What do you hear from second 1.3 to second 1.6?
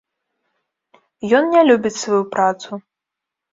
Ён